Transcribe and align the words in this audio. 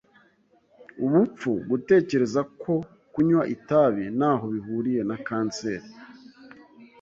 Ubupfu 1.05 1.49
gutekereza 1.69 2.41
ko 2.61 2.73
kunywa 3.13 3.43
itabi 3.55 4.03
ntaho 4.17 4.43
bihuriye 4.53 5.01
na 5.09 5.17
kanseri. 5.27 5.87